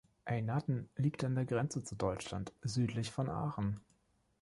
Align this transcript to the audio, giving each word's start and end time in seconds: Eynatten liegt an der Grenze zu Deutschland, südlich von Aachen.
Eynatten 0.25 0.89
liegt 0.95 1.23
an 1.23 1.35
der 1.35 1.45
Grenze 1.45 1.83
zu 1.83 1.95
Deutschland, 1.95 2.51
südlich 2.63 3.11
von 3.11 3.29
Aachen. 3.29 3.81